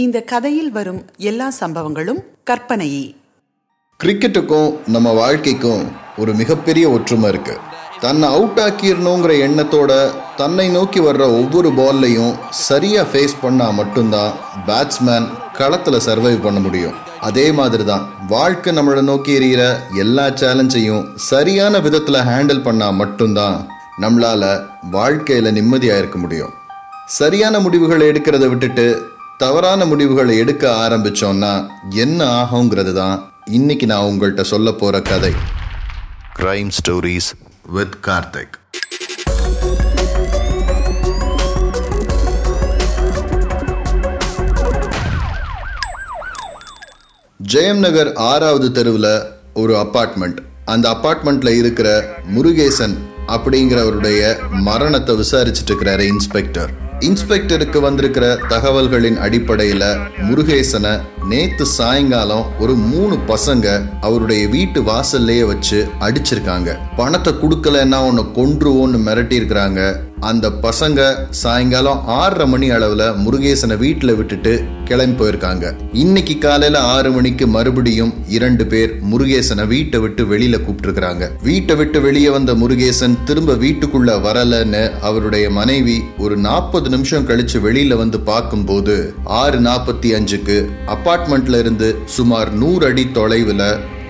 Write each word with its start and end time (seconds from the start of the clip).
இந்த 0.00 0.18
கதையில் 0.20 0.72
வரும் 0.72 0.98
எல்லா 1.28 1.52
சம்பவங்களும் 1.60 2.18
கற்பனையே. 2.44 3.04
கிரிக்கெட்டுக்கும் 4.00 4.74
நம்ம 4.94 5.12
வாழ்க்கைக்கும் 5.12 5.84
ஒரு 6.16 6.32
மிகப்பெரிய 6.34 6.90
ஒற்றுமை 6.90 7.28
இருக்கு. 7.28 7.54
தன்னை 8.00 8.28
அவுட் 8.28 8.60
ஆக்கிடணுங்கிற 8.64 9.32
எண்ணத்தோட 9.46 9.92
தன்னை 10.36 10.68
நோக்கி 10.68 11.00
வர்ற 11.00 11.22
ஒவ்வொரு 11.38 11.70
பால்லையும் 11.78 12.34
சரியா 12.50 13.02
ஃபேஸ் 13.02 13.36
பண்ணா 13.40 13.70
மட்டும்தான் 13.70 14.34
பேட்ஸ்மேன் 14.68 15.30
களத்துல 15.60 16.02
சர்வைவ் 16.08 16.44
பண்ண 16.48 16.60
முடியும். 16.60 16.94
அதே 17.20 17.52
மாதிரி 17.52 17.84
தான் 17.84 18.06
வாழ்க்கை 18.28 18.76
நம்மளை 18.78 19.02
நோக்கி 19.10 19.38
எறிகிற 19.38 19.62
எல்லா 20.04 20.28
சேலஞ்சையும் 20.42 21.04
சரியான 21.30 21.78
விதத்துல 21.78 22.24
ஹேண்டில் 22.30 22.64
பண்ணா 22.68 22.90
மட்டும்தான் 23.02 23.58
நம்மளால 24.00 24.44
வாழ்க்கையில 24.92 25.56
நிம்மதியா 25.58 25.98
இருக்க 25.98 26.18
முடியும். 26.18 26.54
சரியான 27.20 27.58
முடிவுகளை 27.60 28.06
எடுக்கிறத 28.08 28.46
விட்டுட்டு 28.48 29.14
தவறான 29.38 29.84
முடிவுகளை 29.84 30.38
எடுக்க 30.38 30.88
ஆரம்பிச்சோம்னா 30.88 31.68
என்ன 31.90 32.20
ஆகுங்கிறது 32.42 32.92
தான் 32.92 33.32
இன்னைக்கு 33.44 33.86
நான் 33.86 34.04
உங்கள்கிட்ட 34.04 34.40
சொல்ல 34.40 34.72
போற 34.72 35.02
கதை. 35.02 35.32
Crime 36.38 36.70
stories 36.78 37.32
with 37.66 37.96
Karthik 38.06 38.56
Jayam 47.52 47.78
Nagar 47.78 48.12
ஆறாவது 48.12 48.72
தெருவில் 48.72 49.22
ஒரு 49.54 49.74
அப்பார்ட்மெண்ட். 49.74 50.36
அந்த 50.64 50.88
அப்பார்ட்மெண்ட்ல 50.88 51.58
இருக்கிற 51.58 52.16
முருகேசன் 52.36 52.96
அப்படிங்கிறவருடைய 53.26 54.50
மரணத்தை 54.50 55.14
விசாரிச்சுட்டு 55.16 55.70
இருக்கிறாரு 55.70 56.00
இன்ஸ்பெக்டர். 56.00 56.85
இன்ஸ்பெக்டருக்கு 57.00 57.80
வந்திருக்கிற 57.80 58.26
தகவல்களின் 58.48 59.16
அடிப்படையில் 59.16 59.88
முருகேசனை 60.18 60.92
நேத்து 61.28 61.66
சாயங்காலம் 61.66 62.44
ஒரு 62.58 62.74
மூணு 62.74 63.18
பசங்க 63.26 63.82
அவருடைய 64.00 64.48
வீட்டு 64.48 64.82
வாசல்லையே 64.82 65.46
வச்சு 65.46 65.86
அடிச்சிருக்காங்க. 66.00 66.78
பணத்தை 66.96 67.32
கொடுக்கலன்னா 67.32 67.96
உன்னை 68.08 68.24
கொன்றுவோன்னு 68.34 68.98
மிரட்டி 69.06 69.38
இருக்கிறாங்க 69.40 70.04
அந்த 70.20 70.48
பசங்க 70.48 71.14
சாயங்காலம் 71.30 72.06
ஆறரை 72.06 72.46
மணி 72.46 72.70
அளவுல 72.70 73.16
முருகேசனை 73.16 73.76
வீட்டுல 73.76 74.16
விட்டுட்டு 74.16 74.64
கிளம்பி 74.84 75.24
போயிருக்காங்க. 75.24 75.74
இன்னைக்கு 75.92 76.38
காலையில 76.38 76.80
ஆறு 76.80 77.10
மணிக்கு 77.10 77.46
மறுபடியும் 77.46 78.14
இரண்டு 78.28 78.66
பேர் 78.66 78.98
முருகேசனை 79.02 79.66
வீட்டை 79.66 80.00
விட்டு 80.00 80.24
வெளியில 80.24 80.64
கூப்பிட்டு 80.64 81.30
வீட்டை 81.42 81.76
விட்டு 81.76 82.00
வெளியே 82.00 82.28
வந்த 82.28 82.54
முருகேசன் 82.54 83.16
திரும்ப 83.24 83.54
வீட்டுக்குள்ள 83.54 84.12
வரலன்னு 84.22 84.90
அவருடைய 85.00 85.50
மனைவி 85.50 86.02
ஒரு 86.18 86.36
நாற்பது 86.36 86.90
நிமிஷம் 86.90 87.26
கழிச்சு 87.26 87.60
வெளியில 87.60 87.96
வந்து 87.96 88.20
பார்க்கும்போது 88.20 89.14
ஆறு 89.24 89.60
நாற்பத்தி 89.60 90.14
அஞ்சுக்கு 90.14 90.70
அப்பார்ட்மெண்ட்ல 91.16 91.58
இருந்து 91.58 91.86
சுமார் 92.14 92.48
நூறு 92.52 92.86
அடி 92.86 93.02
தொலைவுல 93.14 93.62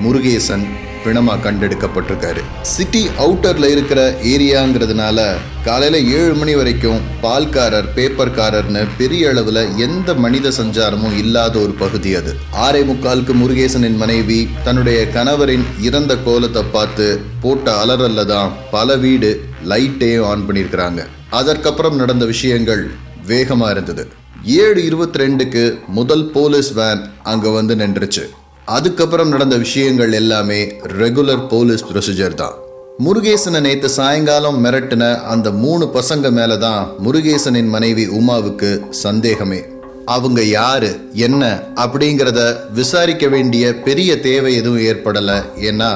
முருகேசன் 0.04 0.64
பிணமா 1.04 1.34
கண்டெடுக்கப்பட்டிருக்காரு. 1.42 2.40
சிட்டி 2.62 3.02
அவுட்டர்ல 3.24 3.66
இருக்கிற 3.70 4.00
ஏரியாங்கிறதுனால 4.22 5.18
காலையில 5.64 6.00
ஏழு 6.16 6.34
மணி 6.34 6.54
வரைக்கும் 6.54 7.04
பால்காரர் 7.22 7.88
பேப்பர்காரர்னு 7.96 8.82
பெரிய 8.98 9.28
அளவுல 9.28 9.76
எந்த 9.76 10.14
மனித 10.24 10.52
சஞ்சாரமும் 10.58 11.16
இல்லாத 11.22 11.54
ஒரு 11.58 11.72
பகுதி 11.84 12.14
அது. 12.14 12.34
ஆறே 12.64 12.82
முக்காலுக்கு 12.90 13.36
முருகேசனின் 13.42 13.96
மனைவி 13.96 14.48
தன்னுடைய 14.64 15.00
கணவரின் 15.14 15.66
இறந்த 15.80 16.16
கோலத்தை 16.16 16.64
பார்த்து 16.72 17.08
போட்ட 17.40 17.84
அலறல்ல 17.84 18.24
தான் 18.34 18.52
பல 18.70 18.96
வீடு 18.96 19.32
லைட்டையும் 19.68 20.28
ஆன் 20.32 20.46
பண்ணியிருக்கிறாங்க. 20.48 21.02
அதற்கப்புறம் 21.30 21.96
நடந்த 21.96 22.24
விஷயங்கள் 22.24 22.90
வேகமா 23.28 23.70
இருந்தது. 23.70 24.06
ஏழு 24.44 24.84
இருபத்தி 24.84 25.18
ரெண்டுக்கு 25.18 25.62
முதல் 25.88 26.30
போலீஸ் 26.34 26.72
வேன் 26.72 27.00
அங்கே 27.22 27.50
வந்து 27.50 27.74
நின்றுச்சு. 27.76 28.24
அதுக்கப்புறம் 28.76 29.28
நடந்த 29.28 29.56
விஷயங்கள் 29.56 30.12
எல்லாமே 30.12 30.60
ரெகுலர் 31.00 31.46
போலீஸ் 31.52 31.84
ப்ரொசீஜர் 31.90 32.34
தான். 32.34 32.54
முருகேசனை 32.98 33.60
நேற்று 33.60 33.88
சாயங்காலம் 33.88 34.64
மிரட்டின 34.64 35.04
அந்த 35.32 35.50
மூணு 35.50 35.86
பசங்க 35.96 36.30
மேலே 36.30 36.58
தான் 36.58 36.88
முருகேசனின் 37.04 37.70
மனைவி 37.74 38.06
உமாவுக்கு 38.18 38.70
சந்தேகமே. 38.90 39.60
அவங்க 40.04 40.44
யாரு 40.44 40.90
என்ன 41.14 41.42
அப்படிங்கிறத 41.84 42.40
விசாரிக்க 42.80 43.26
வேண்டிய 43.26 43.74
பெரிய 43.86 44.20
தேவை 44.20 44.54
எதுவும் 44.54 44.84
ஏற்படலை. 44.90 45.38
ஏன்னா 45.70 45.90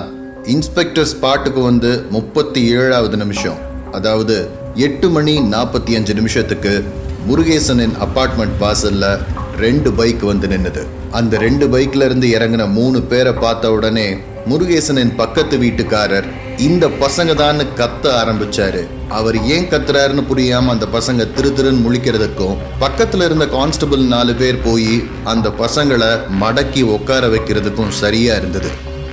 இன்ஸ்பெக்டர் 0.55 1.11
ஸ்பாட்டுக்கு 1.13 1.63
வந்து 1.63 2.05
முப்பத்தி 2.11 2.63
ஏழாவது 2.71 3.17
நிமிஷம். 3.17 3.59
அதாவது 3.93 4.51
எட்டு 4.75 5.09
மணி 5.09 5.39
நாற்பத்தி 5.55 5.93
அஞ்சு 5.99 6.15
நிமிஷத்துக்கு 6.15 6.75
முருகேசனின் 7.29 7.95
அப்பார்ட்மெண்ட் 8.05 8.57
வாசல்ல 8.61 9.05
ரெண்டு 9.57 9.93
பைக் 9.93 10.23
வந்து 10.31 10.47
நின்னுது. 10.49 10.83
அந்த 11.19 11.39
ரெண்டு 11.39 11.67
பைக்ல 11.69 12.05
இருந்து 12.05 12.27
இறங்கின 12.37 12.69
மூணு 12.73 13.03
பேரை 13.03 13.33
பார்த்த 13.33 13.73
உடனே 13.73 14.07
முருகேசனின் 14.51 15.13
பக்கத்து 15.17 15.57
வீட்டுக்காரர் 15.59 16.29
இந்த 16.57 16.89
பசங்க 17.03 17.35
தான் 17.35 17.61
கத்த 17.81 18.05
ஆரம்பிச்சாரு. 18.21 18.83
அவர் 19.09 19.37
ஏன் 19.45 19.69
கத்துறாருன்னு 19.73 20.23
புரியாம 20.31 20.73
அந்த 20.75 20.87
பசங்க 20.93 21.27
திரு 21.33 21.51
திருன்னு 21.51 21.85
முழிக்கிறதுக்கும் 21.87 22.57
பக்கத்துல 22.81 23.25
இருந்த 23.25 23.47
கான்ஸ்டபிள் 23.47 24.05
நாலு 24.05 24.35
பேர் 24.35 24.63
போய் 24.63 25.05
அந்த 25.25 25.49
பசங்களை 25.63 26.11
மடக்கி 26.43 26.83
உட்கார 26.83 27.27
வைக்கிறதுக்கும் 27.27 27.93
சரியா 28.03 28.37
இருந்தது. 28.37 28.71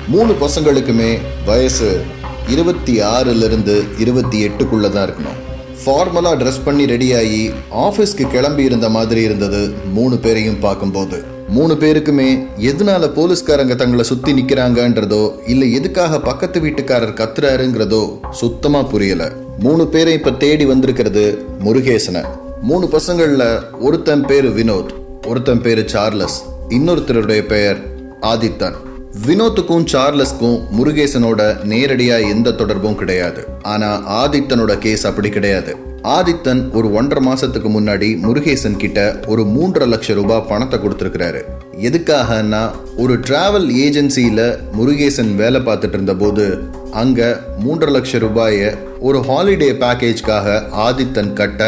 மூணு 0.08 0.34
பசங்களுக்குமே 0.44 1.20
வயசு 1.46 2.02
இருபத்தி 2.48 3.02
ஆறுல 3.02 3.44
இருந்து 3.44 3.84
இருபத்தி 3.98 4.48
எட்டுக்குள்ள 4.48 4.90
தான் 4.90 5.08
இருக்கணும். 5.08 5.40
ஃபார்மலாக 5.88 6.38
ட்ரெஸ் 6.40 6.64
பண்ணி 6.66 6.86
ரெடியாகி 6.86 7.54
ஆஃபீஸ்க்கு 7.72 8.32
கிளம்பி 8.32 8.64
இருந்த 8.64 8.90
மாதிரி 8.90 9.22
இருந்தது 9.22 9.70
மூணு 9.94 10.18
பேரையும் 10.18 10.60
பார்க்கும்போது. 10.60 11.24
மூணு 11.50 11.74
பேருக்குமே 11.74 12.46
எதனால 12.58 13.08
போலீஸ்காரங்க 13.18 13.76
தங்களை 13.76 14.04
சுத்தி 14.04 14.34
நிக்கிறாங்கன்றதோ 14.34 15.32
இல்ல 15.48 15.66
எதுக்காக 15.66 16.20
பக்கத்து 16.20 16.60
வீட்டுக்காரர் 16.60 17.14
கத்துறாருங்கிறதோ 17.20 18.32
சுத்தமா 18.32 18.84
புரியல. 18.84 19.32
மூணு 19.60 19.88
பேரை 19.88 20.14
இப்ப 20.14 20.32
தேடி 20.32 20.66
வந்திருக்கிறது 20.66 21.46
முருகேசனை. 21.64 22.26
மூணு 22.62 22.90
பசங்கள்ல 22.92 23.62
ஒருத்தன் 23.80 24.26
பேரு 24.26 24.50
வினோத் 24.50 24.90
ஒருத்தன் 25.28 25.62
பேரு 25.62 25.90
சார்லஸ் 25.90 26.44
இன்னொருத்தருடைய 26.70 27.42
பெயர் 27.42 27.80
ஆதித்தன். 28.22 28.76
வினோத்துக்கும் 29.26 29.86
சார்லஸ்க்கும் 29.92 30.58
முருகேசனோட 30.78 31.42
நேரடியா 31.72 32.16
எந்த 32.34 32.52
தொடர்பும் 32.52 32.98
கிடையாது. 33.02 33.42
ஆனா 33.74 33.90
ஆதித்தனோட 34.22 34.78
கேஸ் 34.78 35.06
அப்படி 35.10 35.30
கிடையாது. 35.30 35.72
ஆதித்தன் 36.16 36.62
ஒரு 36.72 36.88
ஒன்றரை 36.94 37.22
மாசத்துக்கு 37.28 37.70
முன்னாடி 37.76 38.10
முருகேசன் 38.26 38.78
கிட்ட 38.78 39.00
ஒரு 39.28 39.44
மூன்றரை 39.56 39.88
லட்சம் 39.88 40.16
ரூபாய் 40.16 40.46
பணத்தை 40.50 40.80
கொடுத்துருக்கிறாரு. 40.80 41.42
எதுக்காகனா 41.88 42.62
ஒரு 42.98 43.16
டிராவல் 43.28 43.68
ஏஜென்சியில 43.86 44.42
முருகேசன் 44.78 45.34
வேலை 45.36 45.62
பார்த்துட்டு 45.62 45.94
இருந்த 45.94 46.16
போது 46.16 46.46
அங்க 46.92 47.42
மூன்றரை 47.66 47.94
லட்சம் 47.98 48.24
ரூபாய 48.28 48.78
ஒரு 49.00 49.20
ஹாலிடே 49.30 49.72
பேக்கேஜ்க்காக 49.84 50.62
ஆதித்தன் 50.88 51.34
கட்ட 51.34 51.62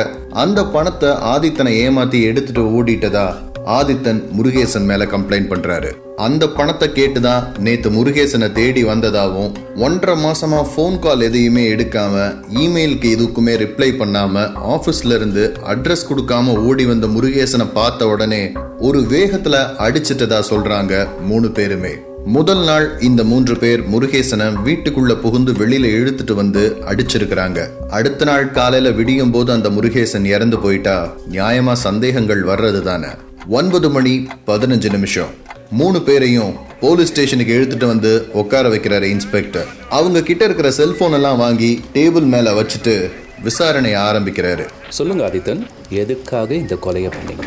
அந்த 0.44 0.60
பணத்தை 0.76 1.10
ஆதித்தனை 1.34 1.74
ஏமாத்தி 1.86 2.22
எடுத்துட்டு 2.32 2.64
ஓடிட்டதா? 2.80 3.28
ஆதித்தன் 3.78 4.22
முருகேசன் 4.38 4.86
மேல 4.86 5.06
கம்ப்ளைண்ட் 5.06 5.50
பண்றாரு. 5.52 5.90
அந்த 6.16 6.44
பணத்தை 6.50 6.88
கேட்டுதான் 6.90 7.44
நேத்து 7.60 7.90
முருகேசனை 7.90 8.52
தேடி 8.52 8.84
வந்ததாகவும் 8.84 9.54
ஒன்றரை 9.76 10.16
மாசமா 10.16 10.62
போன் 10.76 11.00
கால் 11.00 11.22
எதையுமே 11.22 11.64
எடுக்காம 11.74 12.16
இமெயிலுக்கு 12.64 13.10
எதுக்குமே 13.16 13.54
ரிப்ளை 13.64 13.90
பண்ணாம 14.00 14.46
ஆபீஸ்ல 14.76 15.16
இருந்து 15.16 15.44
அட்ரஸ் 15.68 16.08
கொடுக்காம 16.10 16.58
ஓடி 16.68 16.86
வந்த 16.86 17.08
முருகேசனை 17.08 17.68
பார்த்த 17.74 18.08
உடனே 18.08 18.44
ஒரு 18.80 19.00
வேகத்துல 19.00 19.56
அடிச்சிட்டதா 19.88 20.42
சொல்றாங்க 20.50 21.08
மூணு 21.22 21.50
பேருமே. 21.50 21.94
முதல் 22.26 22.64
நாள் 22.64 22.86
இந்த 23.00 23.24
மூன்று 23.24 23.56
பேர் 23.58 23.82
முருகேசனை 23.90 24.48
வீட்டுக்குள்ள 24.66 25.14
புகுந்து 25.22 25.52
வெளியில 25.52 25.92
இழுத்துட்டு 26.00 26.34
வந்து 26.34 26.64
அடிச்சிருக்கிறாங்க. 26.92 27.60
அடுத்த 27.90 28.26
நாள் 28.26 28.52
காலையில 28.52 28.92
விடியும் 28.92 29.32
போது 29.32 29.52
அந்த 29.52 29.70
முருகேசன் 29.70 30.26
இறந்து 30.26 30.60
போயிட்டா 30.60 30.98
நியாயமா 31.32 31.74
சந்தேகங்கள் 31.88 32.44
வர்றது 32.44 32.82
தானே 32.82 33.12
ஒன்பது 33.48 33.90
மணி 33.90 34.28
பதினஞ்சு 34.48 34.92
நிமிஷம். 34.92 35.28
மூணு 35.72 36.02
பேரையும் 36.02 36.54
போலீஸ் 36.82 37.08
ஸ்டேஷனுக்கு 37.08 37.54
இழுத்துட்டு 37.60 37.86
வந்து 37.86 38.28
உட்கார 38.34 38.70
வைக்கிறாரு 38.70 39.04
இன்ஸ்பெக்டர். 39.04 39.68
அவங்க 39.90 40.22
கிட்ட 40.22 40.46
இருக்கிற 40.46 40.72
செல்போன் 40.72 41.12
எல்லாம் 41.12 41.38
வாங்கி 41.38 41.84
டேபிள் 41.94 42.22
மேல 42.22 42.62
வச்சுட்டு 42.62 43.12
விசாரணை 43.44 43.94
ஆரம்பிக்கிறாரு. 43.94 44.68
சொல்லுங்க 44.90 45.28
ஆதித்தன். 45.28 45.66
எதுக்காக 45.90 46.54
இந்த 46.54 46.76
கொலையை 46.76 47.12
பண்ணீங்க? 47.12 47.46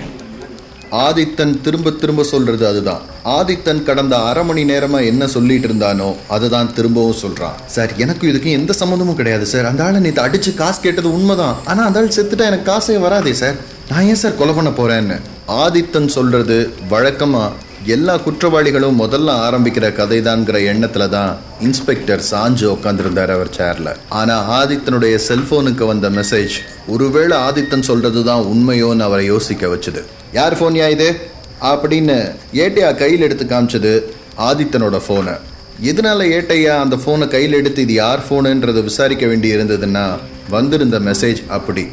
ஆதித்தன் 0.91 1.61
திரும்ப 1.61 1.91
திரும்ப 1.91 2.23
சொல்றது 2.23 2.67
அதுதான். 2.67 3.01
ஆதித்தன் 3.25 3.83
கடந்த 3.83 4.19
அரை 4.19 4.45
மணி 4.45 4.65
நேரமா 4.65 5.05
என்ன 5.05 5.27
சொல்லிட்டு 5.27 5.69
இருந்தானோ 5.69 6.17
அதுதான் 6.29 6.75
திரும்பவும் 6.75 7.21
சொல்றான். 7.23 7.65
சார் 7.67 7.97
எனக்கு 7.97 8.29
இதுக்கு 8.29 8.51
எந்த 8.51 8.75
சம்மந்தமும் 8.81 9.15
கிடையாது 9.15 9.47
சார். 9.47 9.65
அந்த 9.65 9.85
ஆளை 9.85 10.01
நேற்று 10.01 10.23
அடிச்சு 10.23 10.55
காசு 10.55 10.81
கேட்டது 10.81 11.13
உண்மைதான். 11.13 11.57
ஆனா 11.65 11.85
அந்த 11.85 11.99
ஆள் 11.99 12.09
செத்துட்டா 12.09 12.41
எனக்கு 12.41 12.73
காசே 12.73 13.01
வராதே 13.01 13.33
சார். 13.33 13.55
நான் 13.89 14.05
ஏன் 14.05 14.15
சார் 14.15 14.37
கொலை 14.37 14.55
பண்ண 14.55 14.71
போறேன்னு? 14.71 15.21
ஆதித்தன் 15.49 16.09
சொல்கிறது 16.09 16.73
வழக்கமாக 16.89 17.53
எல்லா 17.87 18.17
குற்றவாளிகளும் 18.17 19.01
முதல்ல 19.01 19.31
ஆரம்பிக்கிற 19.31 19.93
கதைதான்ங்கிற 19.97 20.65
எண்ணத்தில் 20.65 21.09
தான் 21.09 21.39
இன்ஸ்பெக்டர் 21.61 22.21
சாஞ்சு 22.21 22.67
உட்காந்துருந்தார் 22.67 23.31
அவர் 23.31 23.51
சேரில் 23.51 23.99
ஆனால் 24.11 24.45
ஆதித்தனுடைய 24.51 25.19
செல்ஃபோனுக்கு 25.19 25.85
வந்த 25.85 26.11
மெசேஜ் 26.11 26.55
ஒருவேளை 26.89 27.37
ஆதித்தன் 27.37 27.83
சொல்கிறது 27.83 28.25
தான் 28.25 28.47
உண்மையோன்னு 28.47 29.05
அவரை 29.05 29.27
யோசிக்க 29.27 29.69
வச்சுது. 29.69 30.03
யார் 30.33 30.55
ஃபோன்யா 30.55 30.89
இது? 30.89 31.31
அப்படின்னு 31.61 32.35
ஏட்டையா 32.55 32.97
கையில் 32.97 33.21
எடுத்து 33.21 33.45
காமிச்சது 33.45 34.03
ஆதித்தனோட 34.39 34.97
ஃபோனை 35.07 35.35
எதனால 35.83 36.25
ஏட்டையா 36.29 36.81
அந்த 36.81 36.97
ஃபோனை 36.97 37.29
கையில் 37.29 37.53
எடுத்து 37.53 37.83
இது 37.83 37.93
யார் 37.93 38.21
ஃபோனுன்றது 38.29 38.83
விசாரிக்க 38.83 39.27
வேண்டி 39.27 39.49
இருந்ததுன்னா 39.49 40.19
வந்திருந்த 40.51 41.01
மெசேஜ் 41.01 41.43
அப்படி. 41.49 41.85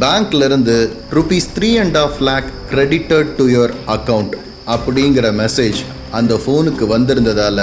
பேங்க்ல 0.00 0.44
இருந்து 0.44 0.76
rupees 1.12 1.48
three 1.56 1.70
and 1.82 1.96
half 1.96 2.18
lakh 2.28 2.48
credited 2.72 3.30
to 3.36 3.44
your 3.48 3.74
account 3.86 4.34
அப்படிங்கிற 4.66 5.26
மெசேஜ் 5.42 5.80
அந்த 6.12 6.34
ஃபோனுக்கு 6.34 6.84
வந்திருந்ததால 6.94 7.60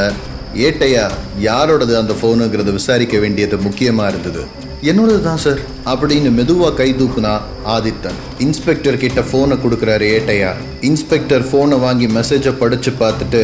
ஏட்டையா 0.67 1.05
யாரோடது 1.39 1.93
அந்த 1.97 2.13
ஃபோனுங்கிறத 2.21 2.71
விசாரிக்க 2.71 3.17
வேண்டியது 3.17 3.57
முக்கியமாக 3.57 4.09
இருந்தது. 4.09 4.43
என்னோடது 4.89 5.19
தான் 5.25 5.41
சார் 5.43 5.59
அப்படின்னு 5.91 6.29
மெதுவாக 6.37 6.75
கை 6.79 6.87
தூக்குனா 6.99 7.31
ஆதித்தன். 7.73 8.17
இன்ஸ்பெக்டர் 8.45 8.97
கிட்ட 9.03 9.19
ஃபோனை 9.27 9.55
கொடுக்குறாரு 9.63 10.05
ஏட்டையா. 10.15 10.49
இன்ஸ்பெக்டர் 10.89 11.43
ஃபோனை 11.49 11.77
வாங்கி 11.83 12.07
மெசேஜை 12.15 12.51
படிச்சு 12.61 12.91
பார்த்துட்டு 13.01 13.41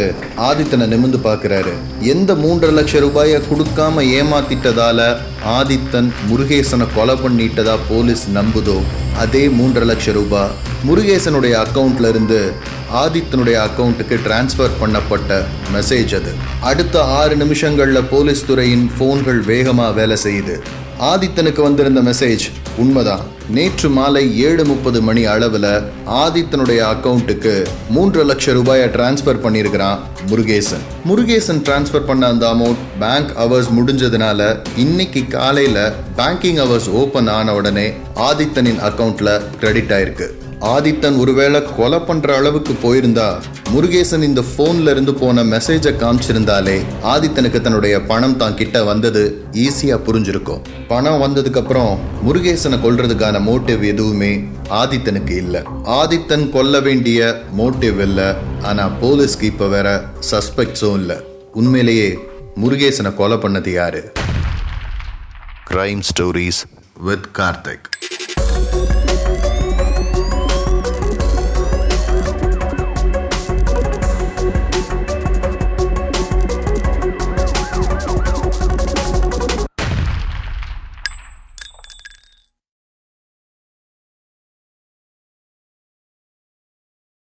ஆதித்தனை 0.47 0.85
நிமிந்து 0.93 1.19
பார்க்குறாரு. 1.27 1.73
எந்த 2.13 2.33
மூன்றரை 2.43 2.73
லட்சம் 2.79 3.03
ரூபாயை 3.05 3.37
கொடுக்காம 3.51 4.03
ஏமாத்திட்டதால 4.17 5.05
ஆதித்தன் 5.57 6.09
முருகேசனை 6.31 6.87
கொலை 6.97 7.15
பண்ணிட்டதா 7.23 7.75
போலீஸ் 7.91 8.25
நம்புதோ 8.39 8.77
அதே 9.23 9.43
மூன்றரை 9.59 9.87
லட்சம் 9.91 10.17
ரூபாய் 10.19 10.53
முருகேசனுடைய 10.89 11.53
அக்கௌண்ட்லேருந்து 11.63 12.41
ஆதித்தனுடைய 13.03 13.57
அக்கௌண்ட்டுக்கு 13.67 14.15
டிரான்ஸ்ஃபர் 14.27 14.77
பண்ணப்பட்ட 14.81 15.31
மெசேஜ் 15.77 16.13
அது. 16.19 16.31
அடுத்த 16.69 17.03
ஆறு 17.21 17.35
நிமிஷங்களில் 17.43 18.07
போலீஸ் 18.13 18.45
துறையின் 18.51 18.85
ஃபோன்கள் 18.97 19.41
வேகமாக 19.53 19.97
வேலை 20.01 20.17
செய்யுது. 20.25 20.57
ஆதித்தனுக்கு 21.07 21.61
வந்திருந்த 21.61 22.01
மெசேஜ் 22.01 22.45
உண்மைதான். 22.77 23.21
நேற்று 23.49 23.89
மாலை 23.89 24.39
ஏழு 24.39 24.65
முப்பது 24.65 25.01
மணி 25.01 25.25
அளவில் 25.25 25.67
ஆதித்தனுடைய 26.23 26.81
அக்கௌண்ட்டுக்கு 26.93 27.65
மூன்று 27.89 28.23
லட்சம் 28.23 28.53
ரூபாயை 28.53 28.87
டிரான்ஸ்ஃபர் 28.87 29.41
பண்ணியிருக்கிறான் 29.43 29.99
முருகேசன். 30.29 30.83
முருகேசன் 31.09 31.61
டிரான்ஸ்ஃபர் 31.67 32.05
பண்ண 32.05 32.27
அந்த 32.27 32.47
அமௌண்ட் 32.47 32.83
பேங்க் 32.99 33.31
அவர்ஸ் 33.37 33.71
முடிஞ்சதுனால 33.77 34.57
இன்னைக்கு 34.75 35.27
காலையில் 35.27 35.93
பேங்கிங் 36.17 36.61
அவர்ஸ் 36.65 36.89
ஓப்பன் 36.89 37.27
ஆன 37.27 37.55
உடனே 37.55 37.93
ஆதித்தனின் 38.15 38.83
அக்கௌண்ட்டில் 38.89 39.41
கிரெடிட் 39.59 39.91
ஆயிருக்கு. 39.91 40.29
ஆதித்தன் 40.61 41.19
ஒருவேளை 41.19 41.63
கொலை 41.75 41.99
பண்ற 41.99 42.35
அளவுக்கு 42.35 42.73
போயிருந்தா 42.73 43.41
முருகேசன் 43.73 44.21
இந்த 44.21 44.43
போன்ல 44.57 44.89
இருந்து 44.89 45.13
போன 45.13 45.43
மெசேஜை 45.43 45.93
காமிச்சிருந்தாலே 45.93 46.85
ஆதித்தனுக்கு 47.03 47.61
தன்னுடைய 47.61 48.01
பணம் 48.01 48.37
தான் 48.37 48.55
கிட்ட 48.55 48.83
வந்தது 48.83 49.45
ஈஸியா 49.53 49.95
புரிஞ்சிருக்கும். 50.05 50.61
பணம் 50.87 51.21
வந்ததுக்கு 51.21 51.57
அப்புறம் 51.57 51.99
முருகேசனை 52.23 52.81
கொல்றதுக்கான 52.81 53.39
மோட்டிவ் 53.39 53.83
எதுவுமே 53.83 54.49
ஆதித்தனுக்கு 54.69 55.31
இல்ல. 55.31 55.63
ஆதித்தன் 55.83 56.49
கொல்ல 56.49 56.79
வேண்டிய 56.79 57.43
மோட்டிவ் 57.57 57.99
இல்ல 57.99 58.35
ஆனா 58.61 58.89
போலீஸ்க்கு 59.01 59.43
இப்ப 59.43 59.67
வேற 59.67 60.05
சஸ்பெக்ட்ஸும் 60.31 60.93
இல்ல. 60.93 61.21
உண்மையிலேயே 61.53 62.17
முருகேசனை 62.55 63.15
கொலை 63.15 63.37
பண்ணது 63.37 63.73
யாரு? 63.73 64.11
Crime 65.71 65.99
stories 65.99 66.65
with 66.99 67.39
Karthik 67.39 67.98